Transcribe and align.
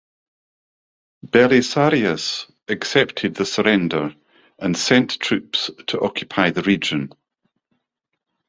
Belisarius 1.23 2.51
accepted 2.67 3.35
the 3.35 3.45
surrender 3.45 4.15
and 4.57 4.75
sent 4.75 5.19
troops 5.19 5.69
to 5.85 5.99
occupy 6.01 6.49
the 6.49 6.63
region. 6.63 7.13